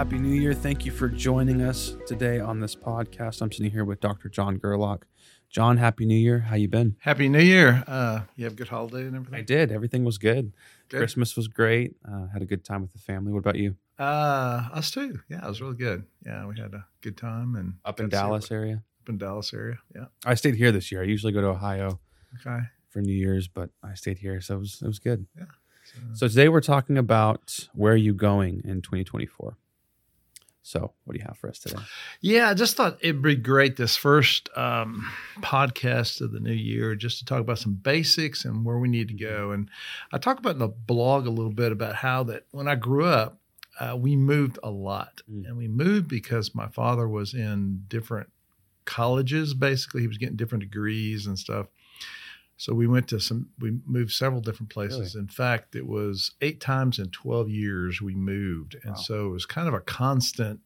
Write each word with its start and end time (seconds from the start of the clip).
Happy 0.00 0.18
New 0.18 0.32
Year. 0.34 0.54
Thank 0.54 0.86
you 0.86 0.92
for 0.92 1.10
joining 1.10 1.60
us 1.60 1.94
today 2.06 2.40
on 2.40 2.58
this 2.58 2.74
podcast. 2.74 3.42
I'm 3.42 3.52
sitting 3.52 3.70
here 3.70 3.84
with 3.84 4.00
Dr. 4.00 4.30
John 4.30 4.56
Gerlach. 4.56 5.04
John, 5.50 5.76
Happy 5.76 6.06
New 6.06 6.16
Year. 6.16 6.38
How 6.38 6.56
you 6.56 6.68
been? 6.68 6.96
Happy 7.00 7.28
New 7.28 7.38
Year. 7.38 7.84
Uh, 7.86 8.22
you 8.34 8.44
have 8.44 8.54
a 8.54 8.56
good 8.56 8.68
holiday 8.68 9.02
and 9.02 9.14
everything? 9.14 9.38
I 9.38 9.42
did. 9.42 9.70
Everything 9.70 10.02
was 10.06 10.16
good. 10.16 10.54
Good. 10.88 10.96
Christmas 10.96 11.36
was 11.36 11.48
great. 11.48 11.96
Uh, 12.10 12.28
had 12.28 12.40
a 12.40 12.46
good 12.46 12.64
time 12.64 12.80
with 12.80 12.94
the 12.94 12.98
family. 12.98 13.30
What 13.30 13.40
about 13.40 13.56
you? 13.56 13.76
Uh, 13.98 14.70
us 14.72 14.90
too. 14.90 15.20
Yeah, 15.28 15.44
it 15.44 15.48
was 15.48 15.60
really 15.60 15.76
good. 15.76 16.04
Yeah, 16.24 16.46
we 16.46 16.58
had 16.58 16.72
a 16.72 16.86
good 17.02 17.18
time 17.18 17.54
and 17.54 17.74
Up 17.84 18.00
in 18.00 18.08
got 18.08 18.10
to 18.10 18.16
see 18.16 18.26
Dallas 18.28 18.50
area. 18.50 18.82
Up 19.02 19.08
in 19.10 19.18
Dallas 19.18 19.52
area. 19.52 19.80
Yeah. 19.94 20.06
I 20.24 20.32
stayed 20.32 20.54
here 20.54 20.72
this 20.72 20.90
year. 20.90 21.02
I 21.02 21.04
usually 21.04 21.34
go 21.34 21.42
to 21.42 21.48
Ohio 21.48 22.00
Okay. 22.40 22.60
for 22.88 23.02
New 23.02 23.12
Year's, 23.12 23.48
but 23.48 23.68
I 23.82 23.92
stayed 23.92 24.16
here, 24.16 24.40
so 24.40 24.54
it 24.56 24.60
was 24.60 24.80
it 24.82 24.86
was 24.86 24.98
good. 24.98 25.26
So, 25.36 25.94
So 26.14 26.28
today 26.28 26.48
we're 26.48 26.62
talking 26.62 26.96
about 26.96 27.68
where 27.74 27.92
are 27.92 27.96
you 27.96 28.14
going 28.14 28.62
in 28.64 28.80
2024. 28.80 29.58
So 30.70 30.92
what 31.04 31.14
do 31.14 31.18
you 31.18 31.26
have 31.26 31.36
for 31.36 31.48
us 31.50 31.58
today? 31.58 31.82
yeah, 32.20 32.48
I 32.48 32.54
just 32.54 32.76
thought 32.76 32.98
it'd 33.00 33.22
be 33.22 33.34
great 33.34 33.76
this 33.76 33.96
first 33.96 34.48
um, 34.56 35.10
podcast 35.40 36.20
of 36.20 36.30
the 36.30 36.38
new 36.38 36.52
year 36.52 36.94
just 36.94 37.18
to 37.18 37.24
talk 37.24 37.40
about 37.40 37.58
some 37.58 37.74
basics 37.74 38.44
and 38.44 38.64
where 38.64 38.78
we 38.78 38.88
need 38.88 39.08
to 39.08 39.14
go. 39.14 39.50
And 39.50 39.68
I 40.12 40.18
talk 40.18 40.38
about 40.38 40.52
in 40.52 40.58
the 40.60 40.68
blog 40.68 41.26
a 41.26 41.30
little 41.30 41.52
bit 41.52 41.72
about 41.72 41.96
how 41.96 42.22
that 42.24 42.44
when 42.52 42.68
I 42.68 42.76
grew 42.76 43.04
up, 43.04 43.40
uh, 43.80 43.96
we 43.98 44.14
moved 44.14 44.60
a 44.62 44.70
lot. 44.70 45.22
Mm. 45.28 45.48
And 45.48 45.56
we 45.56 45.66
moved 45.66 46.06
because 46.06 46.54
my 46.54 46.68
father 46.68 47.08
was 47.08 47.34
in 47.34 47.84
different 47.88 48.28
colleges, 48.84 49.54
basically. 49.54 50.02
He 50.02 50.06
was 50.06 50.18
getting 50.18 50.36
different 50.36 50.62
degrees 50.62 51.26
and 51.26 51.36
stuff. 51.36 51.66
So 52.60 52.74
we 52.74 52.86
went 52.86 53.08
to 53.08 53.18
some, 53.18 53.48
we 53.58 53.78
moved 53.86 54.12
several 54.12 54.42
different 54.42 54.68
places. 54.68 55.14
In 55.14 55.28
fact, 55.28 55.74
it 55.74 55.86
was 55.86 56.32
eight 56.42 56.60
times 56.60 56.98
in 56.98 57.08
12 57.08 57.48
years 57.48 58.02
we 58.02 58.14
moved. 58.14 58.76
And 58.82 58.92
Wow. 58.92 59.00
so 59.00 59.26
it 59.28 59.30
was 59.30 59.46
kind 59.46 59.66
of 59.66 59.72
a 59.72 59.80
constant, 59.80 60.60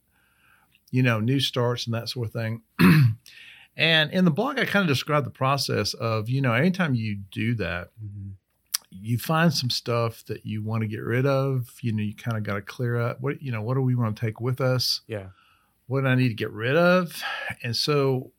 you 0.90 1.04
know, 1.04 1.20
new 1.20 1.38
starts 1.38 1.86
and 1.86 1.94
that 1.94 2.08
sort 2.08 2.26
of 2.26 2.32
thing. 2.32 2.62
and 3.76 4.10
in 4.10 4.24
the 4.24 4.32
blog, 4.32 4.58
I 4.58 4.64
kind 4.64 4.82
of 4.82 4.88
described 4.88 5.24
the 5.24 5.30
process 5.30 5.94
of, 5.94 6.28
you 6.28 6.40
know, 6.40 6.52
anytime 6.52 6.96
you 6.96 7.18
do 7.30 7.54
that, 7.54 7.90
Mhm. 8.04 8.32
you 8.90 9.16
find 9.16 9.54
some 9.54 9.70
stuff 9.70 10.24
that 10.24 10.44
you 10.44 10.64
want 10.64 10.80
to 10.82 10.88
get 10.88 11.04
rid 11.04 11.26
of. 11.26 11.76
You 11.80 11.92
know, 11.92 12.02
you 12.02 12.16
kind 12.16 12.36
of 12.36 12.42
got 12.42 12.54
to 12.54 12.62
clear 12.62 12.96
up 12.96 13.20
what, 13.20 13.40
you 13.40 13.52
know, 13.52 13.62
what 13.62 13.74
do 13.74 13.82
we 13.82 13.94
want 13.94 14.16
to 14.16 14.20
take 14.20 14.40
with 14.40 14.60
us? 14.60 15.02
Yeah. 15.06 15.28
what 15.86 16.00
do 16.00 16.06
I 16.08 16.14
need 16.16 16.28
to 16.30 16.34
get 16.34 16.50
rid 16.50 16.74
of? 16.76 17.22
And 17.62 17.76
so 17.76 18.32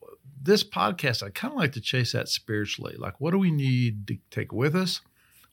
this 0.46 0.64
podcast, 0.64 1.24
I 1.24 1.30
kind 1.30 1.54
of 1.54 1.60
like 1.60 1.74
to 1.74 1.82
chase 1.82 2.14
that 2.14 2.30
spiritually. 2.30 2.96
Like, 2.98 3.20
what 3.20 3.32
do 3.32 3.38
we 3.38 3.52
need 3.52 4.08
to 4.08 4.18
take 4.32 4.52
with 4.52 4.76
us? 4.76 5.02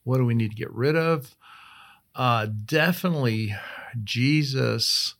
What 0.04 0.18
do 0.18 0.24
we 0.24 0.34
need 0.34 0.50
to 0.50 0.56
get 0.56 0.72
rid 0.72 0.96
of? 0.96 1.34
Uh, 2.14 2.46
definitely, 2.66 3.54
Jesus 4.04 5.14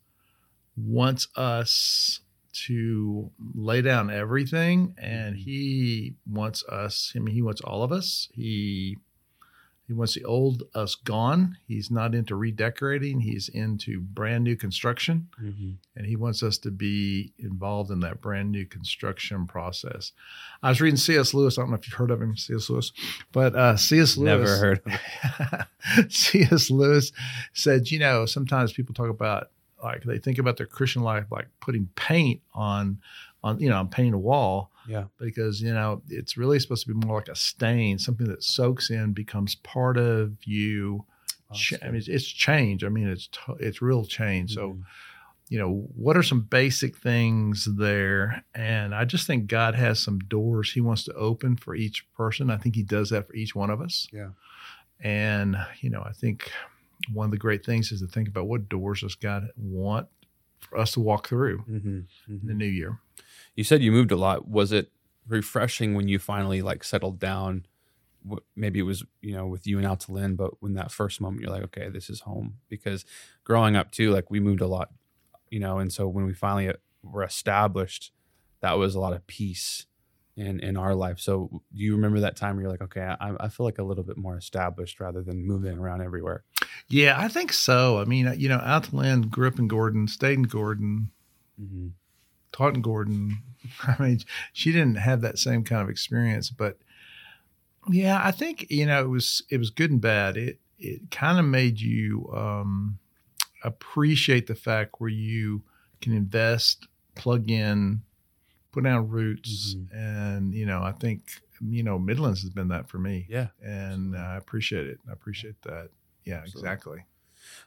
wants 0.77 1.29
us 1.37 2.21
to 2.53 3.31
lay 3.55 3.81
down 3.81 4.11
everything, 4.11 4.95
and 4.99 5.37
He 5.37 6.15
wants 6.31 6.63
us. 6.65 7.13
I 7.17 7.21
mean, 7.21 7.35
He 7.35 7.43
wants 7.43 7.63
all 7.63 7.83
of 7.83 7.93
us. 7.93 8.29
He 8.35 8.99
he 9.87 9.93
wants 9.93 10.15
the 10.15 10.25
old 10.25 10.63
us 10.75 10.95
gone. 10.95 11.57
He's 11.67 11.91
not 11.91 12.15
into 12.15 12.35
redecorating. 12.37 13.21
He's 13.21 13.49
into 13.49 14.01
brand 14.01 14.45
new 14.45 14.57
construction 14.57 15.29
Mhm. 15.43 15.75
and 15.97 16.07
he 16.07 16.17
wants 16.17 16.43
us 16.43 16.57
to 16.59 16.71
be 16.71 17.33
involved 17.39 17.91
in 17.91 18.01
that 18.01 18.21
brand 18.21 18.51
new 18.53 18.65
construction 18.65 19.47
process. 19.47 20.13
I 20.63 20.69
was 20.71 20.81
reading 20.81 20.97
C.S. 20.97 21.35
Lewis. 21.35 21.59
I 21.59 21.63
don't 21.63 21.71
know 21.71 21.77
if 21.77 21.87
you've 21.87 21.95
heard 21.99 22.11
of 22.11 22.23
him, 22.23 22.37
C.S. 22.37 22.71
Lewis, 22.71 22.93
but 23.33 23.55
uh, 23.55 23.77
C.S. 23.77 24.17
Lewis. 24.17 24.27
Never 24.39 24.57
heard 24.57 24.81
of 24.87 26.13
C.S. 26.13 26.71
Lewis 26.71 27.13
said, 27.53 27.91
you 27.91 27.99
know, 27.99 28.27
sometimes 28.27 28.73
people 28.73 28.95
talk 28.95 29.11
about 29.11 29.51
like 29.83 30.05
they 30.05 30.19
think 30.19 30.39
about 30.39 30.57
their 30.57 30.67
Christian 30.67 31.03
life 31.03 31.27
like 31.31 31.49
putting 31.61 31.89
paint 31.97 32.41
on, 32.55 32.99
on 33.43 33.59
you 33.59 33.69
know, 33.69 33.77
on 33.79 33.89
painting 33.89 34.15
a 34.15 34.19
wall 34.19 34.71
Yeah. 34.89 35.05
because 35.19 35.61
you 35.63 35.73
know 35.73 36.03
it's 36.09 36.37
really 36.37 36.59
supposed 36.59 36.87
to 36.87 36.95
be 36.95 37.07
more 37.07 37.17
like 37.17 37.29
a 37.29 37.37
stain, 37.37 37.99
something 37.99 38.27
that 38.29 38.43
soaks 38.43 38.91
in, 38.91 39.13
becomes 39.13 39.55
part 39.57 39.97
of 39.97 40.37
you. 40.45 41.05
Wow, 41.51 41.57
I 41.83 41.91
mean, 41.91 42.03
it's, 42.07 42.27
change. 42.27 42.83
I 42.85 42.89
mean, 42.89 43.09
it's 43.09 43.29
it's 43.61 43.83
real 43.83 44.05
change. 44.05 44.55
So 44.55 44.71
Mhm. 44.75 44.83
you 45.49 45.59
know, 45.59 45.87
what 45.95 46.17
are 46.17 46.23
some 46.23 46.41
basic 46.41 46.97
things 46.97 47.69
there? 47.77 48.43
And 48.55 48.95
I 48.95 49.05
just 49.05 49.27
think 49.27 49.49
God 49.49 49.75
has 49.75 50.01
some 50.01 50.19
doors 50.21 50.73
He 50.73 50.81
wants 50.81 51.05
to 51.05 51.13
open 51.15 51.57
for 51.57 51.75
each 51.75 52.07
person. 52.15 52.49
I 52.51 52.57
think 52.57 52.75
He 52.75 52.83
does 52.83 53.11
that 53.11 53.27
for 53.29 53.35
each 53.35 53.55
one 53.55 53.69
of 53.71 53.81
us. 53.83 54.09
Yeah. 54.13 54.31
And, 55.01 55.57
you 55.81 55.91
know, 55.91 56.03
I 56.03 56.13
think 56.13 56.51
one 57.13 57.27
of 57.27 57.31
the 57.33 57.37
great 57.39 57.65
things 57.67 57.93
is 57.93 58.01
to 58.01 58.07
think 58.07 58.29
about 58.29 58.47
what 58.47 58.69
doors 58.69 59.01
does 59.03 59.15
God 59.15 59.49
want 59.57 60.07
for 60.61 60.79
us 60.79 60.93
to 60.93 61.01
walk 61.01 61.29
through 61.29 61.59
Mhm. 61.69 62.07
in 62.29 62.41
Mhm. 62.41 62.47
the 62.47 62.55
new 62.55 62.65
year. 62.67 62.99
You 63.55 63.65
said 63.65 63.83
you 63.83 63.93
moved 63.93 64.13
a 64.13 64.17
lot. 64.17 64.49
Was 64.49 64.73
it 64.73 64.91
refreshing 65.29 65.95
when 65.95 66.09
you 66.09 66.19
finally 66.19 66.63
like 66.63 66.85
settled 66.85 67.19
down? 67.19 67.67
Maybe 68.55 68.79
it 68.79 68.85
was 68.85 69.05
you 69.21 69.35
know 69.35 69.47
with 69.47 69.67
you 69.67 69.79
and 69.79 70.09
Lynn, 70.09 70.37
but 70.37 70.63
when 70.63 70.75
that 70.75 70.93
first 70.93 71.21
moment 71.21 71.43
you're 71.43 71.51
like, 71.51 71.65
okay, 71.65 71.89
this 71.89 72.09
is 72.09 72.21
home. 72.21 72.59
Because 72.69 73.05
growing 73.45 73.77
up 73.77 73.91
too, 73.91 74.11
like 74.13 74.31
we 74.31 74.41
moved 74.41 74.61
a 74.61 74.67
lot, 74.67 74.91
you 75.51 75.61
know, 75.61 75.79
and 75.79 75.93
so 75.93 76.09
when 76.09 76.25
we 76.25 76.35
finally 76.35 76.69
uh, 76.69 76.75
were 77.03 77.25
established, 77.25 78.13
that 78.61 78.79
was 78.79 78.95
a 78.95 79.01
lot 79.01 79.13
of 79.13 79.27
peace 79.27 79.87
in 80.37 80.61
in 80.61 80.77
our 80.77 80.95
life. 80.95 81.19
So 81.19 81.63
do 81.75 81.83
you 81.83 81.95
remember 81.95 82.21
that 82.21 82.37
time 82.37 82.55
where 82.55 82.63
you're 82.63 82.71
like, 82.71 82.83
okay, 82.83 83.15
I, 83.21 83.35
I 83.41 83.49
feel 83.49 83.67
like 83.67 83.79
a 83.79 83.83
little 83.85 84.05
bit 84.05 84.17
more 84.17 84.37
established 84.37 85.01
rather 85.01 85.21
than 85.21 85.45
moving 85.45 85.77
around 85.77 86.01
everywhere? 86.01 86.45
Yeah, 86.89 87.19
I 87.19 87.29
think 87.29 87.53
so. 87.53 87.99
I 87.99 88.05
mean, 88.05 88.33
you 88.39 88.49
know, 88.49 88.61
Alta 88.61 89.27
grew 89.29 89.49
up 89.49 89.59
in 89.59 89.69
Gordon, 89.69 90.09
stayed 90.09 90.39
in 90.39 90.45
Gordon, 90.45 91.11
Mm-hmm. 91.61 91.89
Taught 92.53 92.77
in 92.77 92.83
Gordon. 92.83 93.43
I 93.87 93.97
mean, 94.03 94.21
she 94.53 94.73
didn't 94.73 94.97
have 94.97 95.21
that 95.23 95.39
same 95.39 95.65
kind 95.65 95.83
of 95.83 95.89
experience, 95.89 96.51
but 96.51 96.79
yeah, 97.91 98.21
I 98.23 98.31
think 98.31 98.67
you 98.71 98.87
know 98.87 99.03
it 99.03 99.09
was 99.09 99.43
it 99.51 99.59
was 99.59 99.71
good 99.71 99.91
and 99.91 100.01
bad. 100.01 100.37
It 100.37 100.59
it 100.79 101.11
kind 101.11 101.39
of 101.39 101.45
made 101.45 101.81
you 101.81 102.31
um, 102.35 102.99
appreciate 103.65 104.47
the 104.47 104.55
fact 104.55 104.97
where 105.01 105.11
you 105.11 105.63
can 106.01 106.13
invest, 106.13 106.87
plug 107.15 107.51
in, 107.51 108.03
put 108.73 108.85
down 108.85 109.09
roots, 109.09 109.75
Mhm. 109.75 109.89
and 109.93 110.55
you 110.55 110.67
know 110.67 110.83
I 110.83 110.93
think 110.93 111.23
you 111.61 111.83
know 111.83 111.99
Midland's 111.99 112.43
has 112.43 112.51
been 112.51 112.69
that 112.69 112.89
for 112.89 112.99
me, 112.99 113.27
Yeah. 113.29 113.49
and 113.63 114.17
I 114.17 114.37
appreciate 114.37 114.87
it. 114.87 114.99
I 115.09 115.13
appreciate 115.13 115.61
that. 115.63 115.91
Yeah, 116.25 116.39
Absolutely. 116.43 116.61
exactly. 116.71 117.05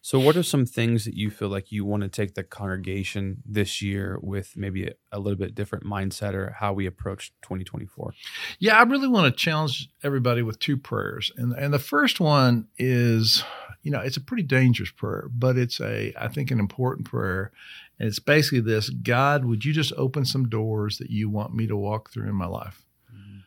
So, 0.02 0.20
what 0.20 0.36
are 0.36 0.44
some 0.44 0.66
things 0.66 1.06
that 1.06 1.16
you 1.16 1.30
feel 1.30 1.50
like 1.50 1.72
you 1.72 1.86
want 1.86 2.04
to 2.04 2.10
take 2.10 2.36
the 2.36 2.44
congregation 2.44 3.42
this 3.46 3.82
year 3.82 4.20
with 4.22 4.56
maybe 4.56 4.88
a, 4.88 4.94
a 5.12 5.20
little 5.20 5.38
bit 5.38 5.56
different 5.56 5.86
mindset 5.86 6.34
or 6.34 6.56
how 6.60 6.74
we 6.74 6.86
approach 6.86 7.34
2024? 7.42 8.14
Yeah, 8.60 8.78
I 8.78 8.84
really 8.84 9.08
want 9.08 9.26
to 9.26 9.38
challenge 9.38 9.90
everybody 10.04 10.42
with 10.42 10.60
two 10.60 10.78
prayers. 10.78 11.32
And 11.38 11.54
and 11.54 11.74
the 11.74 11.80
first 11.80 12.20
one 12.20 12.68
is, 12.78 13.44
you 13.82 13.92
know, 13.92 14.00
it's 14.00 14.18
a 14.18 14.22
pretty 14.22 14.44
dangerous 14.44 14.92
prayer, 14.92 15.30
but 15.34 15.58
it's 15.58 15.80
a 15.80 16.14
I 16.20 16.28
think 16.28 16.52
an 16.52 16.60
important 16.60 17.08
prayer. 17.08 17.52
And 17.98 18.08
it's 18.08 18.20
basically 18.20 18.60
this, 18.60 18.90
God, 18.90 19.46
would 19.46 19.64
you 19.64 19.72
just 19.72 19.94
open 19.96 20.26
some 20.26 20.50
doors 20.50 20.98
that 20.98 21.10
you 21.10 21.30
want 21.30 21.56
me 21.56 21.66
to 21.68 21.78
walk 21.78 22.12
through 22.12 22.28
in 22.28 22.36
my 22.36 22.46
life? 22.46 22.84
Mm-hmm. 23.14 23.40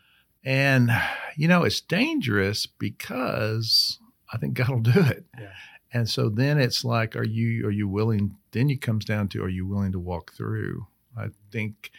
And 0.44 0.90
you 1.36 1.48
know, 1.48 1.64
it's 1.64 1.80
dangerous 1.80 2.66
because 2.66 3.98
I 4.32 4.38
think 4.38 4.54
God 4.54 4.70
will 4.70 4.80
do 4.80 5.00
it. 5.00 5.24
Yeah. 5.38 5.52
And 5.92 6.08
so 6.08 6.28
then 6.28 6.58
it's 6.58 6.84
like, 6.84 7.16
are 7.16 7.24
you 7.24 7.66
are 7.66 7.70
you 7.70 7.88
willing? 7.88 8.36
Then 8.52 8.70
it 8.70 8.82
comes 8.82 9.04
down 9.04 9.28
to, 9.28 9.42
are 9.42 9.48
you 9.48 9.66
willing 9.66 9.92
to 9.92 9.98
walk 9.98 10.32
through? 10.32 10.86
I 11.16 11.28
think, 11.50 11.90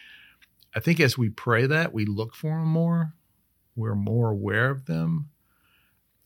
I 0.74 0.80
think 0.80 1.00
as 1.00 1.18
we 1.18 1.28
pray 1.28 1.66
that, 1.66 1.92
we 1.92 2.04
look 2.04 2.34
for 2.34 2.50
them 2.50 2.68
more. 2.68 3.14
We're 3.76 3.94
more 3.94 4.30
aware 4.30 4.70
of 4.70 4.86
them, 4.86 5.30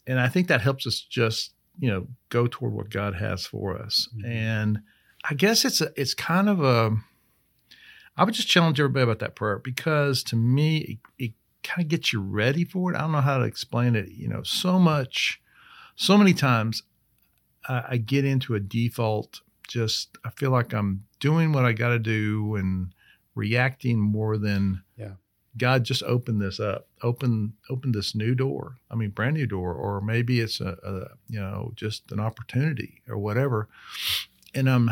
and 0.07 0.21
I 0.21 0.29
think 0.29 0.49
that 0.49 0.61
helps 0.61 0.87
us 0.87 1.01
just 1.01 1.53
you 1.79 1.91
know 1.91 2.07
go 2.29 2.47
toward 2.47 2.73
what 2.73 2.91
God 2.91 3.15
has 3.15 3.47
for 3.47 3.77
us. 3.77 4.09
Mhm. 4.17 4.27
And 4.27 4.79
I 5.29 5.35
guess 5.35 5.65
it's 5.65 5.81
a 5.81 5.91
it's 5.97 6.15
kind 6.15 6.49
of 6.49 6.63
a. 6.63 6.97
I 8.17 8.25
would 8.25 8.35
just 8.35 8.49
challenge 8.49 8.79
everybody 8.79 9.03
about 9.03 9.19
that 9.21 9.35
prayer 9.35 9.59
because 9.59 10.23
to 10.25 10.37
me 10.37 10.79
it, 10.79 10.99
it 11.19 11.33
kind 11.63 11.85
of 11.85 11.89
gets 11.89 12.13
you 12.13 12.21
ready 12.21 12.65
for 12.65 12.93
it. 12.93 12.97
I 12.97 13.01
don't 13.01 13.13
know 13.13 13.21
how 13.21 13.39
to 13.39 13.45
explain 13.45 13.97
it. 13.97 14.11
You 14.11 14.29
know, 14.29 14.43
so 14.43 14.79
much, 14.79 15.41
so 15.97 16.17
many 16.17 16.33
times 16.35 16.83
I, 17.69 17.85
I 17.91 17.97
get 17.97 18.25
into 18.25 18.55
a 18.55 18.61
default. 18.61 19.41
Just 19.67 20.19
I 20.25 20.31
feel 20.31 20.51
like 20.51 20.73
I'm 20.75 21.05
doing 21.21 21.53
what 21.53 21.65
I 21.65 21.73
got 21.73 21.89
to 21.91 21.99
do 21.99 22.57
and 22.57 22.95
reacting 23.35 23.99
more 23.99 24.37
than 24.37 24.83
Yeah. 24.97 25.13
God 25.57 25.85
just 25.85 26.03
open 26.03 26.39
this 26.39 26.59
up, 26.59 26.89
open 27.03 27.55
open 27.71 27.93
this 27.93 28.15
new 28.15 28.35
door. 28.35 28.79
I 28.91 28.97
mean, 28.97 29.11
brand 29.11 29.37
new 29.37 29.47
door, 29.47 29.73
or 29.73 30.01
maybe 30.01 30.41
it's 30.41 30.61
a, 30.61 30.77
a 30.83 31.17
you 31.29 31.41
know 31.41 31.73
just 31.77 32.11
an 32.13 32.21
opportunity 32.21 33.03
or 33.09 33.19
whatever. 33.19 33.69
And 34.55 34.69
I'm 34.69 34.91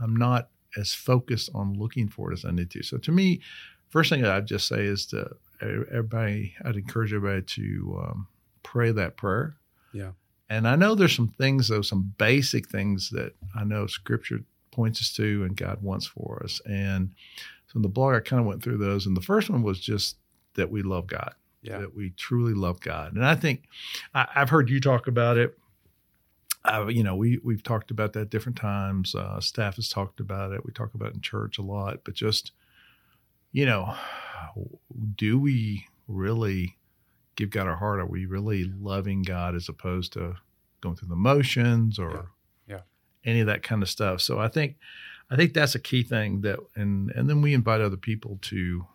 I'm 0.00 0.16
not 0.16 0.48
as 0.76 0.94
focused 0.94 1.50
on 1.54 1.74
looking 1.74 2.08
for 2.08 2.30
it 2.30 2.34
as 2.34 2.44
I 2.44 2.50
need 2.50 2.70
to. 2.70 2.82
So 2.82 2.98
to 2.98 3.12
me, 3.12 3.40
first 3.90 4.10
thing 4.10 4.24
I'd 4.24 4.46
just 4.46 4.66
say 4.68 4.84
is 4.84 5.06
to 5.06 5.36
everybody. 5.60 6.54
I'd 6.64 6.76
encourage 6.76 7.12
everybody 7.12 7.42
to 7.42 8.02
um, 8.04 8.28
pray 8.62 8.90
that 8.92 9.16
prayer. 9.16 9.56
Yeah. 9.92 10.12
And 10.52 10.68
I 10.68 10.76
know 10.76 10.94
there's 10.94 11.16
some 11.16 11.28
things 11.38 11.68
though, 11.68 11.80
some 11.80 12.12
basic 12.18 12.68
things 12.68 13.08
that 13.10 13.34
I 13.54 13.64
know 13.64 13.86
Scripture 13.86 14.40
points 14.70 15.00
us 15.00 15.10
to 15.14 15.44
and 15.44 15.56
God 15.56 15.82
wants 15.82 16.06
for 16.06 16.42
us. 16.44 16.60
And 16.66 17.10
so 17.68 17.76
in 17.76 17.82
the 17.82 17.88
blog, 17.88 18.14
I 18.14 18.20
kind 18.20 18.40
of 18.40 18.46
went 18.46 18.62
through 18.62 18.76
those. 18.76 19.06
And 19.06 19.16
the 19.16 19.22
first 19.22 19.48
one 19.48 19.62
was 19.62 19.80
just 19.80 20.16
that 20.54 20.70
we 20.70 20.82
love 20.82 21.06
God, 21.06 21.34
Yeah. 21.62 21.78
that 21.78 21.94
we 21.96 22.10
truly 22.10 22.52
love 22.52 22.80
God. 22.80 23.14
And 23.14 23.24
I 23.24 23.34
think 23.34 23.64
I, 24.14 24.26
I've 24.34 24.50
heard 24.50 24.68
you 24.68 24.78
talk 24.78 25.06
about 25.06 25.38
it. 25.38 25.56
Uh, 26.64 26.86
you 26.86 27.02
know, 27.02 27.16
we 27.16 27.40
we've 27.42 27.62
talked 27.62 27.90
about 27.90 28.12
that 28.12 28.28
different 28.30 28.56
times. 28.58 29.14
Uh, 29.14 29.40
staff 29.40 29.76
has 29.76 29.88
talked 29.88 30.20
about 30.20 30.52
it. 30.52 30.64
We 30.66 30.72
talk 30.72 30.92
about 30.94 31.08
it 31.08 31.14
in 31.14 31.20
church 31.22 31.56
a 31.58 31.62
lot. 31.62 32.00
But 32.04 32.14
just, 32.14 32.52
you 33.52 33.64
know, 33.64 33.96
do 35.16 35.38
we 35.38 35.86
really 36.06 36.76
give 37.36 37.50
God 37.50 37.66
our 37.66 37.76
heart? 37.76 38.00
Are 38.00 38.06
we 38.06 38.26
really 38.26 38.64
loving 38.64 39.22
God 39.22 39.54
as 39.54 39.68
opposed 39.68 40.12
to 40.14 40.36
going 40.80 40.96
through 40.96 41.08
the 41.08 41.16
motions 41.16 41.98
or 41.98 42.10
Yeah. 42.66 42.74
Yeah. 42.76 42.80
any 43.24 43.40
of 43.40 43.46
that 43.46 43.62
kind 43.62 43.82
of 43.82 43.88
stuff? 43.88 44.20
So 44.20 44.38
I 44.38 44.48
think 44.48 44.76
I 45.30 45.36
think 45.36 45.54
that's 45.54 45.74
a 45.74 45.78
key 45.80 46.02
thing 46.02 46.42
that 46.42 46.58
and 46.74 47.10
and 47.12 47.28
then 47.28 47.40
we 47.42 47.54
invite 47.54 47.80
other 47.80 47.96
people 47.96 48.38
to 48.42 48.86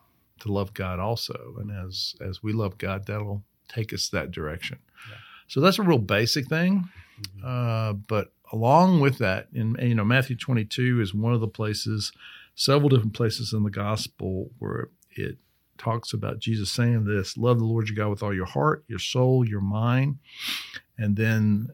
to 0.42 0.52
love 0.52 0.74
God 0.74 1.00
also. 1.00 1.56
And 1.60 1.72
as 1.72 2.16
as 2.22 2.44
we 2.44 2.54
love 2.54 2.78
God, 2.78 3.06
that'll 3.08 3.44
take 3.68 3.92
us 3.94 4.10
that 4.10 4.32
direction. 4.32 4.78
Yeah. 5.10 5.18
So 5.48 5.62
that's 5.62 5.80
a 5.80 5.84
real 5.84 5.98
basic 5.98 6.48
thing. 6.48 6.90
Mhm. 7.22 7.44
Uh, 7.44 7.94
but 7.94 8.34
along 8.54 9.00
with 9.00 9.18
that, 9.18 9.48
in 9.52 9.76
you 9.82 9.96
know 9.96 10.06
Matthew 10.06 10.36
22 10.36 11.02
is 11.02 11.14
one 11.14 11.34
of 11.34 11.42
the 11.42 11.48
places, 11.48 12.12
several 12.54 12.90
different 12.90 13.14
places 13.14 13.52
in 13.54 13.64
the 13.64 13.72
gospel 13.72 14.52
where 14.60 14.90
it 15.12 15.38
talks 15.78 16.14
about 16.14 16.40
Jesus 16.40 16.72
saying 16.72 17.06
this: 17.06 17.38
"Love 17.38 17.60
the 17.60 17.66
Lord 17.66 17.90
your 17.90 17.96
God 17.96 18.10
with 18.10 18.24
all 18.24 18.34
your 18.34 18.46
heart, 18.46 18.84
your 18.88 19.00
soul, 19.00 19.46
your 19.46 19.62
mind," 19.62 20.18
and 20.98 21.16
then 21.16 21.70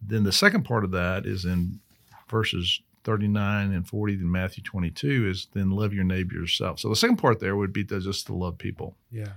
then 0.00 0.24
the 0.24 0.32
second 0.32 0.64
part 0.64 0.84
of 0.84 0.90
that 0.92 1.26
is 1.26 1.44
in 1.44 1.80
verses 2.28 2.80
39 3.04 3.72
and 3.72 3.86
40 3.86 4.14
in 4.14 4.30
Matthew 4.30 4.62
22 4.62 5.28
is 5.28 5.48
then 5.52 5.70
love 5.70 5.92
your 5.92 6.04
neighbor 6.04 6.34
yourself. 6.34 6.78
So 6.78 6.88
the 6.88 6.96
second 6.96 7.16
part 7.16 7.40
there 7.40 7.56
would 7.56 7.72
be 7.72 7.84
to 7.84 8.00
just 8.00 8.26
to 8.26 8.34
love 8.34 8.58
people. 8.58 8.96
Yeah. 9.10 9.32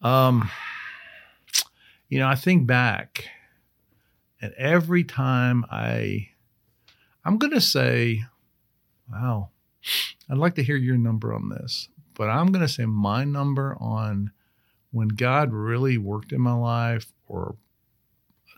Um, 0.00 0.50
you 2.08 2.18
know, 2.18 2.28
I 2.28 2.36
think 2.36 2.66
back, 2.66 3.24
and 4.40 4.52
every 4.54 5.04
time 5.04 5.64
I, 5.70 6.30
I'm 7.24 7.38
going 7.38 7.52
to 7.52 7.60
say, 7.60 8.22
wow, 9.10 9.50
I'd 10.30 10.38
like 10.38 10.54
to 10.54 10.62
hear 10.62 10.76
your 10.76 10.96
number 10.96 11.34
on 11.34 11.48
this, 11.48 11.88
but 12.18 12.28
I'm 12.28 12.48
going 12.48 12.66
to 12.66 12.72
say 12.72 12.84
my 12.84 13.24
number 13.24 13.76
on 13.80 14.32
when 14.90 15.08
God 15.08 15.52
really 15.52 15.96
worked 15.96 16.32
in 16.32 16.40
my 16.42 16.52
life 16.52 17.12
or 17.26 17.56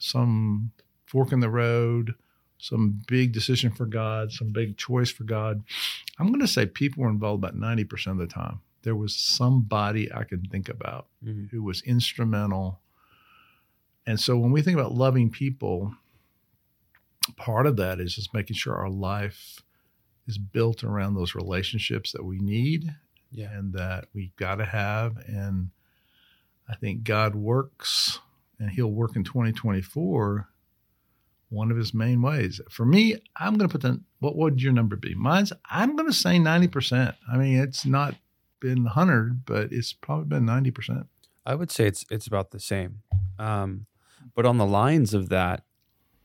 some 0.01 0.73
fork 1.07 1.31
in 1.31 1.41
the 1.41 1.51
road, 1.51 2.15
some 2.59 3.03
big 3.07 3.33
decision 3.33 3.71
for 3.71 3.87
God, 3.87 4.33
some 4.33 4.51
big 4.53 4.77
choice 4.77 5.11
for 5.11 5.25
God. 5.25 5.63
I'm 6.19 6.29
going 6.29 6.41
to 6.41 6.49
say 6.49 6.67
people 6.67 7.03
were 7.03 7.11
involved 7.11 7.45
about 7.45 7.57
90% 7.57 8.13
of 8.13 8.19
the 8.19 8.27
time. 8.27 8.61
There 8.83 8.97
was 8.97 9.15
somebody 9.15 10.13
I 10.13 10.25
can 10.25 10.43
think 10.43 10.69
about 10.69 11.07
Mhm. 11.25 11.51
who 11.51 11.63
was 11.63 11.83
instrumental. 11.83 12.81
And 14.07 14.19
so 14.19 14.39
when 14.39 14.53
we 14.53 14.63
think 14.63 14.79
about 14.79 14.95
loving 14.95 15.31
people, 15.31 15.95
part 17.37 17.67
of 17.67 17.77
that 17.77 18.01
is 18.01 18.15
just 18.15 18.33
making 18.33 18.57
sure 18.57 18.75
our 18.75 18.89
life 18.91 19.63
is 20.27 20.39
built 20.39 20.83
around 20.83 21.15
those 21.15 21.35
relationships 21.35 22.13
that 22.13 22.25
we 22.25 22.39
need 22.39 22.95
Yeah. 23.31 23.53
and 23.53 23.73
that 23.75 24.07
we 24.15 24.33
got 24.37 24.57
to 24.57 24.65
have. 24.65 25.17
And 25.27 25.71
I 26.69 26.75
think 26.75 27.05
God 27.05 27.35
works 27.35 28.19
and 28.59 28.71
He'll 28.71 28.93
work 28.93 29.17
in 29.17 29.25
2024. 29.25 30.49
One 31.49 31.71
of 31.71 31.77
His 31.77 31.93
main 31.93 32.23
ways. 32.23 32.61
For 32.71 32.85
me, 32.85 33.17
I'm 33.37 33.57
going 33.57 33.69
to 33.69 33.73
put 33.73 33.83
the, 33.83 34.01
what 34.21 34.37
would 34.37 34.63
your 34.63 34.73
number 34.73 34.97
be? 34.97 35.15
Mine's, 35.15 35.53
I'm 35.69 35.97
going 35.97 36.09
to 36.09 36.17
say 36.17 36.39
90%. 36.39 37.15
I 37.33 37.37
mean, 37.37 37.59
it's 37.59 37.85
not 37.85 38.15
been 38.61 38.85
100, 38.85 39.45
but 39.45 39.73
it's 39.73 39.93
probably 39.93 40.27
been 40.27 40.47
90%. 40.47 41.07
I 41.45 41.55
would 41.55 41.71
say 41.71 41.87
it's 41.87 42.05
it's 42.11 42.27
about 42.27 42.51
the 42.51 42.61
same. 42.61 43.03
Um, 43.39 43.87
but 44.35 44.47
on 44.47 44.59
the 44.59 44.67
lines 44.67 45.15
of 45.15 45.31
that, 45.31 45.65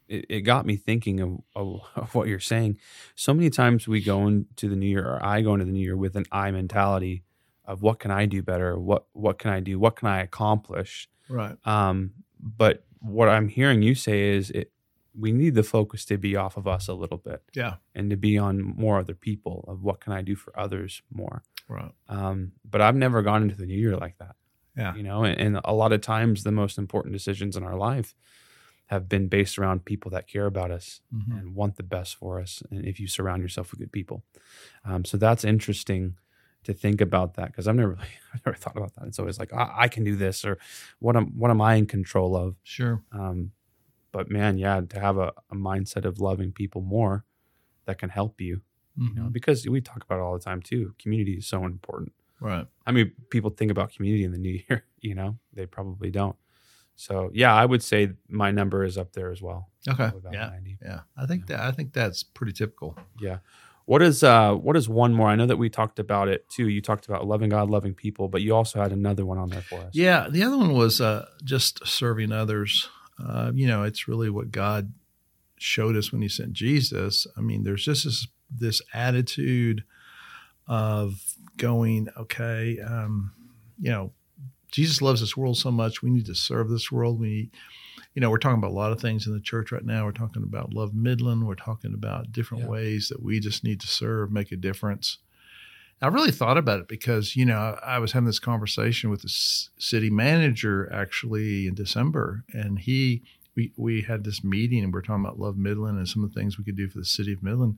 it, 0.08 0.26
it 0.30 0.42
got 0.42 0.66
me 0.66 0.76
thinking 0.76 1.20
of, 1.20 1.40
of, 1.56 1.82
of 1.96 2.16
what 2.16 2.28
you're 2.28 2.40
saying. 2.40 2.78
So 3.16 3.34
many 3.34 3.50
times 3.50 3.88
we 3.88 4.02
go 4.02 4.28
into 4.28 4.70
the 4.70 4.76
new 4.76 4.88
year, 4.88 5.06
or 5.06 5.24
I 5.26 5.42
go 5.42 5.54
into 5.54 5.66
the 5.66 5.72
new 5.72 5.84
year 5.84 5.98
with 5.98 6.16
an 6.16 6.26
I 6.32 6.52
mentality 6.52 7.24
of 7.66 7.82
what 7.82 8.00
can 8.00 8.12
I 8.12 8.26
do 8.28 8.44
better? 8.44 8.78
What 8.78 9.06
what 9.14 9.40
can 9.40 9.50
I 9.52 9.60
do? 9.60 9.80
What 9.80 9.96
can 9.96 10.08
I 10.08 10.22
accomplish? 10.22 11.10
Right. 11.30 11.56
Um, 11.66 12.12
but 12.40 12.86
what 13.00 13.28
I'm 13.30 13.48
hearing 13.48 13.82
you 13.82 13.96
say 13.96 14.30
is 14.36 14.52
it 14.52 14.72
we 15.18 15.32
need 15.32 15.56
the 15.56 15.64
focus 15.64 16.04
to 16.06 16.18
be 16.18 16.36
off 16.36 16.58
of 16.58 16.68
us 16.68 16.88
a 16.90 16.94
little 16.94 17.18
bit 17.18 17.42
Yeah. 17.56 17.76
and 17.96 18.10
to 18.10 18.18
be 18.18 18.38
on 18.38 18.62
more 18.62 19.00
other 19.00 19.16
people 19.16 19.64
of 19.68 19.82
what 19.82 20.02
can 20.02 20.12
I 20.12 20.22
do 20.22 20.36
for 20.36 20.58
others 20.60 21.02
more. 21.10 21.42
Right. 21.70 21.92
Um, 22.10 22.52
but 22.70 22.82
I've 22.82 22.98
never 22.98 23.22
gone 23.22 23.42
into 23.44 23.56
the 23.56 23.66
new 23.66 23.78
year 23.80 23.96
like 23.96 24.18
that 24.20 24.36
Yeah. 24.78 24.94
you 24.94 25.04
know 25.04 25.24
and, 25.24 25.40
and 25.40 25.62
a 25.64 25.74
lot 25.74 25.94
of 25.94 26.02
times 26.02 26.44
the 26.44 26.52
most 26.52 26.78
important 26.78 27.14
decisions 27.14 27.56
in 27.56 27.64
our 27.64 27.78
life 27.78 28.14
have 28.88 29.10
been 29.10 29.28
based 29.28 29.58
around 29.58 29.84
people 29.86 30.12
that 30.12 30.28
care 30.28 30.46
about 30.46 30.72
us 30.72 31.02
Mhm. 31.14 31.40
and 31.40 31.56
want 31.56 31.76
the 31.76 31.84
best 31.84 32.16
for 32.16 32.40
us 32.40 32.62
and 32.72 32.86
if 32.86 33.00
you 33.00 33.08
surround 33.08 33.42
yourself 33.42 33.72
with 33.72 33.80
good 33.80 33.92
people 33.92 34.24
um, 34.86 35.04
so 35.06 35.18
that's 35.18 35.44
interesting 35.44 36.18
to 36.64 36.74
think 36.74 37.02
about 37.02 37.34
that 37.36 37.48
because 37.48 37.68
i've 37.68 37.76
never 37.76 37.92
really 37.98 38.08
I've 38.34 38.46
never 38.46 38.58
thought 38.58 38.78
about 38.78 38.94
that 38.96 39.08
it's 39.08 39.20
always 39.20 39.40
like 39.40 39.54
I, 39.54 39.72
I 39.84 39.88
can 39.88 40.04
do 40.04 40.16
this 40.16 40.46
or 40.46 40.58
what 41.00 41.16
am 41.16 41.28
what 41.40 41.52
am 41.52 41.62
i 41.62 41.76
in 41.76 41.86
control 41.88 42.36
of 42.36 42.56
Sure. 42.64 43.02
um, 43.12 43.52
but 44.12 44.30
man 44.30 44.58
yeah 44.58 44.82
to 44.82 45.00
have 45.00 45.18
a, 45.18 45.34
a 45.52 45.56
mindset 45.56 46.06
of 46.06 46.20
loving 46.20 46.52
people 46.52 46.82
more 46.82 47.26
that 47.86 47.98
can 47.98 48.10
help 48.10 48.40
you 48.42 48.62
you 48.98 49.14
know 49.16 49.24
Mhm. 49.24 49.34
because 49.34 49.68
we 49.68 49.82
talk 49.82 50.04
about 50.04 50.20
it 50.20 50.22
all 50.22 50.34
the 50.38 50.44
time 50.44 50.62
too 50.62 50.94
community 51.00 51.34
is 51.34 51.46
so 51.48 51.66
important 51.66 52.14
Right. 52.40 52.68
how 52.86 52.92
many 52.92 53.06
people 53.30 53.50
think 53.50 53.72
about 53.72 53.94
community 53.94 54.24
in 54.24 54.32
the 54.32 54.38
new 54.38 54.60
year? 54.70 54.84
You 55.00 55.16
know, 55.16 55.38
they 55.54 55.66
probably 55.66 56.12
don't. 56.12 56.36
So 56.96 57.30
yeah, 57.34 57.54
I 57.54 57.66
would 57.66 57.84
say 57.84 58.12
my 58.30 58.52
number 58.52 58.84
is 58.84 58.98
up 58.98 59.14
there 59.14 59.32
as 59.32 59.42
well. 59.42 59.70
Okay. 59.88 60.06
About 60.06 60.34
Yeah. 60.34 60.50
90. 60.50 60.78
Yeah. 60.82 61.00
I 61.18 61.26
think 61.26 61.48
that 61.48 61.60
I 61.60 61.72
think 61.72 61.94
that's 61.94 62.24
pretty 62.24 62.54
typical. 62.54 62.98
Yeah. 63.20 63.40
What 63.86 64.02
is 64.02 64.24
uh 64.24 64.54
what 64.56 64.76
is 64.78 64.90
one 64.90 65.14
more? 65.14 65.28
I 65.28 65.36
know 65.36 65.46
that 65.46 65.58
we 65.58 65.70
talked 65.70 66.00
about 66.00 66.28
it 66.28 66.50
too. 66.50 66.68
You 66.70 66.82
talked 66.82 67.06
about 67.06 67.28
loving 67.28 67.50
God, 67.50 67.70
loving 67.70 67.94
people, 67.94 68.28
but 68.30 68.42
you 68.42 68.56
also 68.56 68.82
had 68.82 68.92
another 68.92 69.26
one 69.26 69.38
on 69.38 69.50
there 69.50 69.62
for 69.62 69.80
us. 69.82 69.90
Yeah. 69.94 70.28
The 70.30 70.42
other 70.44 70.58
one 70.58 70.74
was 70.74 71.00
uh, 71.02 71.28
just 71.44 71.86
serving 71.86 72.32
others. 72.32 72.90
Uh, 73.24 73.52
you 73.54 73.68
know, 73.68 73.84
it's 73.84 74.08
really 74.08 74.30
what 74.30 74.52
God 74.52 74.92
showed 75.58 75.96
us 75.96 76.12
when 76.12 76.22
He 76.22 76.30
sent 76.30 76.54
Jesus. 76.54 77.28
I 77.38 77.42
mean, 77.42 77.64
there's 77.64 77.84
just 77.86 78.06
this 78.06 78.28
this 78.50 78.82
attitude 78.94 79.84
of 80.68 81.36
going, 81.58 82.08
okay, 82.18 82.80
um, 82.80 83.34
you 83.80 83.92
know, 83.92 84.12
Jesus 84.76 85.02
loves 85.02 85.22
this 85.22 85.38
world 85.38 85.58
so 85.58 85.72
much. 85.72 86.02
We 86.04 86.10
need 86.10 86.26
to 86.26 86.36
serve 86.36 86.70
this 86.70 86.92
world. 86.92 87.20
We, 87.20 87.50
you 88.14 88.22
know, 88.22 88.30
we're 88.30 88.38
talking 88.40 88.58
about 88.58 88.72
a 88.72 88.74
lot 88.74 88.92
of 88.92 89.00
things 89.00 89.26
in 89.26 89.34
the 89.34 89.40
church 89.40 89.72
right 89.72 89.86
now. 89.86 90.04
We're 90.06 90.12
talking 90.12 90.44
about 90.44 90.74
Love 90.74 90.94
Midland. 90.94 91.48
We're 91.48 91.56
talking 91.56 91.94
about 91.94 92.32
different 92.34 92.64
Yeah. 92.66 92.70
ways 92.70 93.08
that 93.10 93.24
we 93.24 93.40
just 93.40 93.64
need 93.64 93.80
to 93.82 93.88
serve, 93.88 94.32
make 94.32 94.52
a 94.52 94.58
difference. 94.58 95.18
I 96.02 96.08
really 96.08 96.32
thought 96.32 96.58
about 96.58 96.82
it 96.82 96.88
because, 96.90 97.38
you 97.38 97.46
know, 97.46 97.80
I 97.82 98.00
was 98.00 98.12
having 98.12 98.28
this 98.28 98.38
conversation 98.40 99.10
with 99.10 99.22
the 99.22 99.30
city 99.30 100.10
manager 100.10 100.92
actually 100.92 101.68
in 101.68 101.74
December, 101.74 102.44
and 102.54 102.78
he, 102.80 103.24
we, 103.56 103.72
we 103.78 104.02
had 104.02 104.26
this 104.26 104.44
meeting 104.44 104.84
and 104.84 104.94
we 104.94 105.00
are 105.00 105.02
talking 105.02 105.24
about 105.24 105.40
Love 105.40 105.58
Midland 105.58 105.98
and 105.98 106.08
some 106.08 106.22
of 106.22 106.34
the 106.34 106.38
things 106.40 106.58
we 106.58 106.66
could 106.66 106.76
do 106.76 106.90
for 106.90 107.00
the 107.00 107.06
city 107.06 107.32
of 107.32 107.42
Midland. 107.42 107.78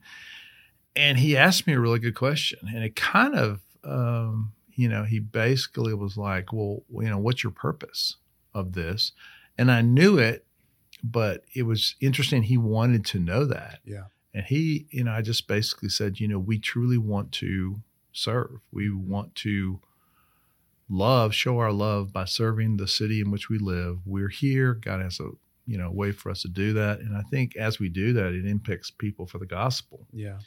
And 0.95 1.19
he 1.19 1.37
asked 1.37 1.67
me 1.67 1.73
a 1.73 1.79
really 1.79 1.99
good 1.99 2.15
question, 2.15 2.57
and 2.73 2.83
it 2.83 2.95
kind 2.95 3.35
of, 3.35 3.61
um, 3.83 4.53
you 4.77 4.87
know, 4.87 5.03
he 5.03 5.19
basically 5.19 5.93
was 5.95 6.15
like, 6.17 6.53
well, 6.53 6.83
you 6.91 7.09
know, 7.09 7.17
what's 7.17 7.43
your 7.43 7.51
purpose 7.51 8.15
of 8.53 8.73
this? 8.73 9.11
And 9.57 9.71
I 9.71 9.81
knew 9.81 10.19
it, 10.19 10.45
but 11.03 11.43
it 11.55 11.63
was 11.63 11.95
interesting. 11.99 12.43
He 12.43 12.57
wanted 12.57 13.03
to 13.07 13.19
know 13.19 13.43
that. 13.45 13.79
Yeah. 13.83 14.03
And 14.35 14.45
he, 14.45 14.85
you 14.91 15.03
know, 15.03 15.11
I 15.11 15.23
just 15.23 15.47
basically 15.47 15.89
said, 15.89 16.19
you 16.19 16.27
know, 16.27 16.37
we 16.37 16.59
truly 16.59 16.99
want 16.99 17.31
to 17.33 17.81
serve. 18.11 18.59
We 18.71 18.87
mm-hmm. 18.87 19.09
want 19.09 19.35
to 19.35 19.79
love, 20.87 21.33
show 21.33 21.57
our 21.57 21.71
love 21.71 22.13
by 22.13 22.25
serving 22.25 22.77
the 22.77 22.87
city 22.87 23.19
in 23.19 23.31
which 23.31 23.49
we 23.49 23.57
live. 23.57 23.97
We're 24.05 24.29
here. 24.29 24.75
God 24.75 25.01
has 25.01 25.19
a, 25.19 25.31
you 25.65 25.79
know, 25.79 25.89
way 25.89 26.11
for 26.11 26.29
us 26.29 26.43
to 26.43 26.49
do 26.49 26.73
that. 26.73 26.99
And 26.99 27.17
I 27.17 27.23
think 27.23 27.55
as 27.55 27.79
we 27.79 27.89
do 27.89 28.13
that, 28.13 28.33
it 28.33 28.45
impacts 28.45 28.91
people 28.91 29.25
for 29.25 29.39
the 29.39 29.47
gospel. 29.47 30.05
Yeah. 30.13 30.37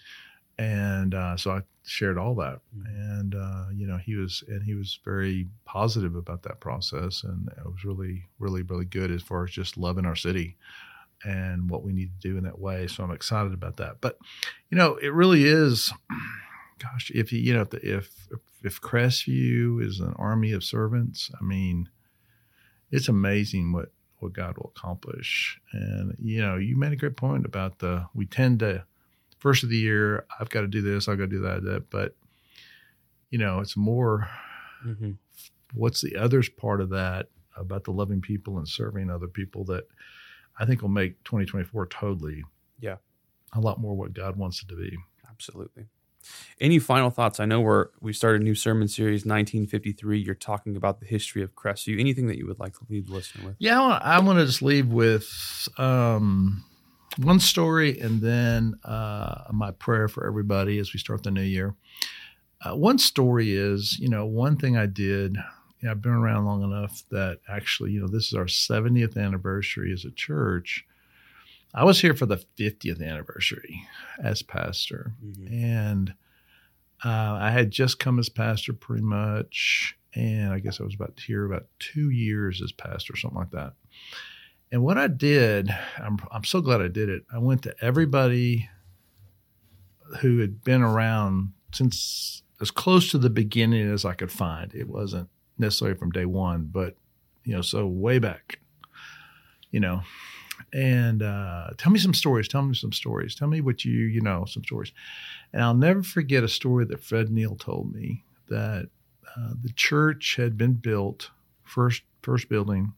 And 0.59 1.15
uh, 1.15 1.37
so 1.37 1.53
I 1.53 1.63
shared 1.85 2.19
all 2.19 2.35
that. 2.37 2.61
Mhm. 2.77 2.87
And, 2.87 3.35
uh, 3.35 3.67
you 3.75 3.87
know, 3.87 3.97
he 3.97 4.15
was, 4.15 4.45
and 4.49 4.63
he 4.63 4.75
was 4.75 4.99
very 5.05 5.49
positive 5.65 6.15
about 6.15 6.43
that 6.43 6.61
process. 6.61 7.25
And 7.25 7.49
it 7.49 7.65
was 7.65 7.85
really, 7.85 8.29
really, 8.39 8.63
really 8.63 8.85
good 8.85 9.11
as 9.11 9.23
far 9.23 9.45
as 9.45 9.51
just 9.51 9.77
loving 9.77 10.07
our 10.07 10.17
city 10.17 10.57
and 11.25 11.69
what 11.69 11.83
we 11.83 11.93
need 11.93 12.11
to 12.21 12.29
do 12.29 12.37
in 12.37 12.45
that 12.45 12.59
way. 12.59 12.87
So 12.87 13.05
I'm 13.05 13.11
excited 13.11 13.53
about 13.53 13.77
that. 13.79 14.01
But, 14.01 14.19
you 14.71 14.77
know, 14.79 14.97
it 14.97 15.13
really 15.13 15.45
is, 15.45 15.93
gosh, 16.79 17.11
if 17.15 17.33
you, 17.33 17.41
you 17.41 17.55
know, 17.55 17.67
if, 17.73 17.75
if, 17.85 18.29
if 18.63 18.81
Crestview 18.81 19.85
is 19.85 20.01
an 20.01 20.15
army 20.17 20.53
of 20.53 20.65
servants, 20.65 21.31
I 21.41 21.45
mean, 21.45 21.89
it's 22.91 23.09
amazing 23.09 23.73
what, 23.73 23.93
what 24.19 24.33
God 24.33 24.57
will 24.59 24.73
accomplish. 24.77 25.61
And, 25.73 26.15
you 26.19 26.43
know, 26.43 26.57
you 26.57 26.77
made 26.77 26.93
a 26.93 26.97
great 26.97 27.17
point 27.17 27.47
about 27.47 27.79
the, 27.79 28.07
we 28.15 28.27
tend 28.27 28.61
to 28.61 28.85
first 29.41 29.65
of 29.65 29.69
the 29.71 29.77
year, 29.77 30.25
I've 30.39 30.49
got 30.51 30.61
to 30.61 30.69
do 30.69 30.81
this, 30.83 31.09
I've 31.09 31.19
got 31.19 31.25
to 31.25 31.37
do 31.37 31.41
that, 31.41 31.65
that. 31.65 31.91
But 31.91 32.15
you 33.31 33.39
know, 33.39 33.59
it's 33.61 33.77
more. 33.77 34.29
Mm-hmm. 34.87 35.13
What's 35.75 36.01
the 36.01 36.17
others 36.17 36.49
part 36.49 36.81
of 36.81 36.91
that 36.91 37.27
about 37.57 37.85
the 37.85 37.93
loving 37.93 38.21
people 38.21 38.59
and 38.59 38.67
serving 38.67 39.11
other 39.11 39.29
people 39.29 39.65
that 39.67 39.85
I 40.59 40.65
think 40.65 40.83
will 40.83 40.89
make 40.89 41.23
2024 41.25 41.87
totally, 41.87 42.43
Yeah. 42.81 42.97
a 43.55 43.61
lot 43.61 43.79
more 43.81 43.95
what 43.95 44.13
God 44.15 44.37
wants 44.37 44.63
it 44.63 44.69
to 44.69 44.77
be. 44.77 44.97
Absolutely. 45.29 45.85
Any 46.61 46.79
final 46.79 47.11
thoughts? 47.11 47.41
I 47.41 47.47
know 47.47 47.61
we're 47.61 47.89
we 48.01 48.13
started 48.13 48.41
a 48.43 48.45
new 48.45 48.55
sermon 48.55 48.89
series, 48.89 49.21
1953. 49.25 50.19
You're 50.21 50.35
talking 50.35 50.77
about 50.77 51.01
the 51.01 51.07
history 51.07 51.43
of 51.43 51.55
Crestview. 51.55 51.99
Anything 52.01 52.27
that 52.27 52.37
you 52.37 52.47
would 52.47 52.59
like 52.59 52.75
to 52.75 52.87
leave 52.91 53.07
the 53.07 53.15
listener 53.15 53.47
with? 53.47 53.57
Yeah, 53.59 53.81
I 53.81 53.87
want, 53.89 54.05
I 54.05 54.19
want 54.21 54.39
to 54.41 54.47
just 54.47 54.61
leave 54.61 54.89
with 54.89 55.29
um, 55.79 56.65
one 57.19 57.41
story 57.41 57.99
and 58.01 58.21
then 58.21 58.75
uh, 58.85 59.45
my 59.53 59.71
prayer 59.73 60.09
for 60.09 60.27
everybody 60.27 60.79
as 60.79 60.93
we 60.93 61.01
start 61.01 61.23
the 61.23 61.31
new 61.31 61.43
year. 61.43 61.75
Uh, 62.65 62.77
one 62.77 62.99
story 62.99 63.55
is, 63.55 63.99
you 63.99 64.09
know, 64.09 64.27
one 64.27 64.57
thing 64.57 64.77
I 64.77 64.87
did. 64.87 65.37
You 65.81 65.87
know, 65.87 65.91
I've 65.93 66.03
been 66.03 66.13
around 66.13 66.45
long 66.45 66.63
enough 66.63 67.03
that 67.11 67.41
actually, 67.49 67.93
you 67.93 68.01
know, 68.01 68.09
this 68.09 68.27
is 68.27 68.35
our 68.35 68.45
70th 68.45 69.17
anniversary 69.17 69.93
as 69.93 70.05
a 70.05 70.11
church. 70.11 70.85
I 71.73 71.85
was 71.85 72.01
here 72.01 72.15
for 72.15 72.27
the 72.27 72.43
50th 72.59 73.01
anniversary 73.01 73.83
as 74.23 74.43
pastor, 74.43 75.15
Mhm. 75.25 75.53
and 75.53 76.15
uh, 77.05 77.39
I 77.41 77.51
had 77.51 77.71
just 77.71 77.99
come 77.99 78.19
as 78.19 78.29
pastor 78.29 78.73
pretty 78.75 79.05
much, 79.05 79.97
and 80.15 80.53
I 80.53 80.59
guess 80.59 80.81
I 80.81 80.85
was 80.85 80.95
about 80.97 81.19
here 81.25 81.47
about 81.47 81.67
two 81.79 82.11
years 82.11 82.61
as 82.61 82.73
pastor, 82.73 83.17
something 83.17 83.39
like 83.39 83.53
that. 83.53 83.73
And 84.73 84.83
what 84.83 84.99
I 84.99 85.09
did, 85.09 85.71
I'm 85.99 86.19
I'm 86.31 86.45
so 86.45 86.61
glad 86.61 86.81
I 86.81 86.89
did 86.89 87.09
it. 87.09 87.25
I 87.33 87.39
went 87.39 87.63
to 87.63 87.75
everybody 87.81 88.69
who 90.21 90.39
had 90.39 90.63
been 90.63 90.83
around 90.83 91.53
since 91.73 92.43
as 92.61 92.71
close 92.71 93.11
to 93.11 93.19
the 93.19 93.31
beginning 93.31 93.91
as 93.91 94.05
I 94.05 94.15
could 94.15 94.31
find. 94.31 94.73
It 94.75 94.89
wasn't 94.89 95.29
necessarily 95.59 95.97
from 95.97 96.11
day 96.11 96.25
one, 96.25 96.69
but 96.71 96.95
you 97.45 97.55
know, 97.55 97.63
so 97.63 97.87
way 97.87 98.19
back, 98.19 98.61
you 99.71 99.81
know. 99.81 100.03
And 100.73 101.23
uh, 101.23 101.71
tell 101.79 101.91
me 101.91 101.99
some 101.99 102.15
stories. 102.15 102.47
Tell 102.47 102.63
me 102.63 102.75
some 102.75 102.93
stories. 102.93 103.35
Tell 103.35 103.49
me 103.49 103.61
what 103.61 103.85
you 103.85 103.93
you 103.93 104.21
know 104.21 104.45
some 104.45 104.63
stories. 104.63 104.93
And 105.53 105.63
I'll 105.63 105.75
never 105.75 106.03
forget 106.03 106.45
a 106.45 106.49
story 106.49 106.85
that 106.87 107.03
Fred 107.03 107.31
Neal 107.31 107.57
told 107.57 107.93
me 107.93 108.23
that 108.49 108.89
uh, 109.37 109.51
the 109.61 109.73
church 109.73 110.37
had 110.37 110.57
been 110.57 110.75
built 110.75 111.31
first 111.65 112.03
first 112.23 112.49
building. 112.49 112.93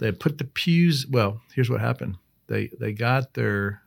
They 0.00 0.10
put 0.12 0.38
the 0.38 0.44
pews. 0.44 1.06
Well, 1.06 1.40
here's 1.54 1.70
what 1.70 1.80
happened. 1.80 2.16
They 2.48 2.68
they 2.80 2.92
got 2.92 3.34
their 3.34 3.82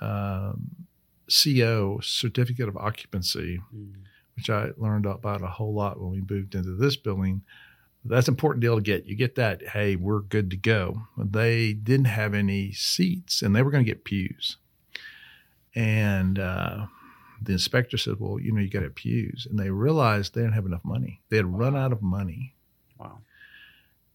um, 0.00 0.86
CO 1.30 2.00
certificate 2.02 2.68
of 2.68 2.76
occupancy, 2.76 3.60
Mhm. 3.74 3.94
which 4.36 4.50
I 4.50 4.72
learned 4.76 5.06
about 5.06 5.40
a 5.42 5.46
whole 5.46 5.72
lot 5.72 6.00
when 6.00 6.10
we 6.10 6.20
moved 6.28 6.54
into 6.54 6.74
this 6.74 6.96
building. 6.96 7.42
That's 8.04 8.28
an 8.28 8.34
important 8.34 8.60
deal 8.60 8.76
to 8.76 8.82
get. 8.82 9.06
You 9.06 9.14
get 9.16 9.34
that, 9.36 9.68
hey, 9.68 9.96
we're 9.96 10.20
good 10.20 10.50
to 10.50 10.56
go. 10.58 11.06
They 11.16 11.72
didn't 11.72 12.06
have 12.06 12.34
any 12.34 12.72
seats, 12.72 13.40
and 13.40 13.56
they 13.56 13.62
were 13.62 13.70
going 13.70 13.84
to 13.84 13.90
get 13.90 14.04
pews. 14.04 14.58
And 15.74 16.38
uh, 16.38 16.86
the 17.40 17.52
inspector 17.52 17.96
said, 17.96 18.16
"Well, 18.20 18.38
you 18.38 18.52
know, 18.52 18.60
you 18.60 18.68
got 18.68 18.80
to 18.80 18.86
have 18.86 18.94
pews," 18.94 19.46
and 19.48 19.58
they 19.58 19.70
realized 19.70 20.34
they 20.34 20.42
didn't 20.42 20.54
have 20.54 20.66
enough 20.66 20.84
money. 20.84 21.22
They 21.30 21.36
had 21.38 21.46
run 21.58 21.76
out 21.76 21.92
of 21.92 22.02
money, 22.02 22.54
Wow. 22.98 23.20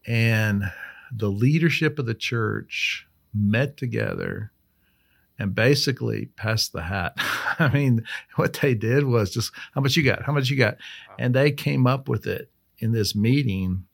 and 0.06 0.72
the 1.12 1.30
leadership 1.30 2.00
of 2.00 2.06
the 2.06 2.14
church 2.14 3.08
met 3.34 3.78
together 3.78 4.52
and 5.40 5.56
basically 5.56 6.28
passed 6.36 6.74
the 6.74 6.82
hat. 6.82 7.14
I 7.60 7.70
mean, 7.70 8.04
what 8.36 8.54
they 8.54 8.76
did 8.76 9.06
was 9.06 9.32
just, 9.32 9.52
how 9.74 9.82
much 9.82 9.96
you 9.96 10.04
got? 10.04 10.24
How 10.24 10.34
much 10.34 10.50
you 10.50 10.58
got? 10.58 10.78
And 11.18 11.34
they 11.34 11.52
came 11.52 11.88
up 11.88 12.10
with 12.10 12.28
it 12.28 12.52
in 12.80 12.92
this 12.92 13.16
meeting. 13.16 13.86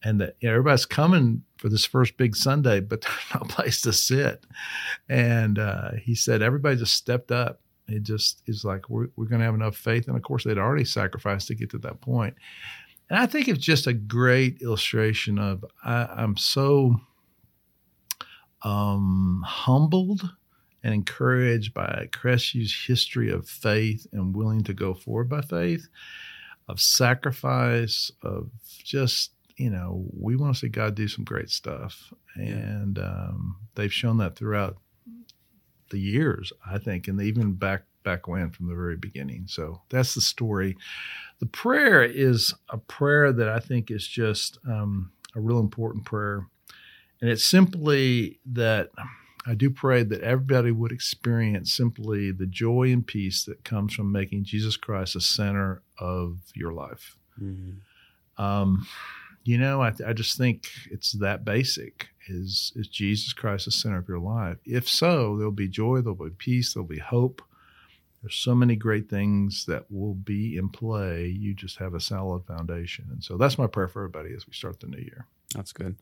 And 0.00 0.20
that 0.20 0.36
you 0.38 0.48
know, 0.48 0.54
everybody's 0.54 0.86
coming 0.86 1.42
for 1.56 1.68
this 1.68 1.84
first 1.84 2.16
big 2.16 2.36
Sunday, 2.36 2.78
but 2.78 3.00
there's 3.32 3.34
no 3.34 3.40
place 3.48 3.80
to 3.82 3.92
sit. 3.92 4.46
And 5.08 5.58
uh, 5.58 5.92
he 6.00 6.14
said, 6.14 6.40
everybody 6.40 6.76
just 6.76 6.94
stepped 6.94 7.32
up. 7.32 7.60
It 7.88 8.04
just 8.04 8.42
is 8.46 8.64
like, 8.64 8.88
we're, 8.88 9.08
we're 9.16 9.26
going 9.26 9.40
to 9.40 9.46
have 9.46 9.54
enough 9.54 9.76
faith. 9.76 10.06
And 10.06 10.16
of 10.16 10.22
course, 10.22 10.44
they'd 10.44 10.58
already 10.58 10.84
sacrificed 10.84 11.48
to 11.48 11.54
get 11.54 11.70
to 11.70 11.78
that 11.78 12.00
point. 12.00 12.36
And 13.10 13.18
I 13.18 13.26
think 13.26 13.48
it's 13.48 13.64
just 13.64 13.86
a 13.86 13.92
great 13.92 14.60
illustration 14.60 15.38
of 15.38 15.64
I, 15.84 16.06
I'm 16.06 16.36
so 16.36 17.00
um, 18.62 19.42
humbled 19.46 20.30
and 20.82 20.94
encouraged 20.94 21.74
by 21.74 22.08
Crestviews 22.12 22.86
history 22.86 23.30
of 23.30 23.48
faith 23.48 24.06
and 24.12 24.34
willing 24.34 24.62
to 24.64 24.74
go 24.74 24.94
forward 24.94 25.28
by 25.28 25.40
faith, 25.40 25.88
of 26.68 26.80
sacrifice, 26.80 28.12
of 28.22 28.50
just, 28.84 29.32
you 29.56 29.70
know, 29.70 30.06
we 30.12 30.36
want 30.36 30.54
to 30.54 30.60
see 30.60 30.68
God 30.68 30.94
do 30.94 31.08
some 31.08 31.24
great 31.24 31.50
stuff. 31.50 32.12
And 32.34 32.98
um, 32.98 33.56
they've 33.74 33.92
shown 33.92 34.18
that 34.18 34.36
throughout 34.36 34.76
the 35.90 35.98
years, 35.98 36.52
I 36.66 36.78
think, 36.78 37.08
and 37.08 37.20
even 37.20 37.54
back 37.54 37.82
back 38.04 38.26
when 38.28 38.50
from 38.50 38.68
the 38.68 38.74
very 38.74 38.96
beginning. 38.96 39.46
So 39.48 39.82
that's 39.90 40.14
the 40.14 40.20
story. 40.20 40.76
The 41.40 41.46
prayer 41.46 42.02
is 42.02 42.54
a 42.68 42.78
prayer 42.78 43.32
that 43.32 43.48
I 43.48 43.58
think 43.60 43.90
is 43.90 44.06
just 44.06 44.58
um, 44.66 45.12
a 45.34 45.40
real 45.40 45.60
important 45.60 46.04
prayer. 46.04 46.46
And 47.20 47.30
it's 47.30 47.44
simply 47.44 48.38
that 48.46 48.90
I 49.46 49.54
do 49.54 49.70
pray 49.70 50.02
that 50.02 50.20
everybody 50.20 50.70
would 50.70 50.92
experience 50.92 51.72
simply 51.72 52.32
the 52.32 52.46
joy 52.46 52.92
and 52.92 53.06
peace 53.06 53.44
that 53.44 53.64
comes 53.64 53.94
from 53.94 54.12
making 54.12 54.44
Jesus 54.44 54.76
Christ 54.76 55.14
the 55.14 55.20
center 55.20 55.82
of 55.98 56.38
your 56.54 56.72
life. 56.72 57.16
Mhm. 57.40 57.76
Um, 58.36 58.86
you 59.44 59.56
know, 59.56 59.80
I, 59.80 59.92
I 60.06 60.12
just 60.12 60.36
think 60.36 60.68
it's 60.90 61.12
that 61.12 61.44
basic. 61.44 62.08
Is 62.28 62.72
is 62.76 62.88
Jesus 62.88 63.32
Christ 63.32 63.64
the 63.64 63.70
center 63.70 63.96
of 63.96 64.08
your 64.08 64.18
life? 64.18 64.58
If 64.66 64.86
so, 64.86 65.36
there'll 65.36 65.50
be 65.50 65.68
joy, 65.68 66.02
there'll 66.02 66.14
be 66.14 66.30
peace, 66.36 66.74
there'll 66.74 66.86
be 66.86 66.98
hope. 66.98 67.40
There's 68.22 68.34
so 68.34 68.54
many 68.54 68.76
great 68.76 69.08
things 69.08 69.64
that 69.66 69.90
will 69.90 70.14
be 70.14 70.56
in 70.56 70.68
play. 70.70 71.26
You 71.26 71.54
just 71.54 71.78
have 71.78 71.94
a 71.94 72.00
solid 72.00 72.44
foundation, 72.44 73.06
and 73.10 73.22
so 73.22 73.36
that's 73.36 73.58
my 73.58 73.66
prayer 73.66 73.88
for 73.88 74.00
everybody 74.00 74.34
as 74.34 74.46
we 74.46 74.52
start 74.52 74.80
the 74.80 74.88
new 74.88 74.98
year. 74.98 75.26
That's 75.54 75.72
good. 75.72 75.96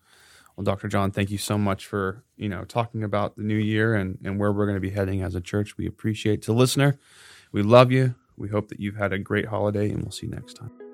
Well, 0.56 0.64
Dr. 0.64 0.88
John, 0.88 1.10
thank 1.10 1.30
you 1.30 1.38
so 1.38 1.58
much 1.58 1.86
for 1.86 2.24
you 2.36 2.48
know 2.48 2.64
talking 2.64 3.02
about 3.04 3.36
the 3.36 3.42
new 3.42 3.56
year 3.56 3.94
and 3.94 4.18
and 4.24 4.38
where 4.38 4.52
we're 4.52 4.66
going 4.66 4.76
to 4.76 4.80
be 4.80 4.90
heading 4.90 5.22
as 5.22 5.34
a 5.34 5.40
church. 5.40 5.76
We 5.76 5.86
appreciate. 5.86 6.42
To 6.42 6.52
listener, 6.52 6.98
we 7.52 7.62
love 7.62 7.92
you. 7.92 8.14
We 8.36 8.48
hope 8.48 8.68
that 8.68 8.80
you've 8.80 8.96
had 8.96 9.12
a 9.12 9.18
great 9.18 9.46
holiday, 9.46 9.90
and 9.90 10.02
we'll 10.02 10.12
see 10.12 10.26
you 10.26 10.32
next 10.32 10.54
time. 10.54 10.85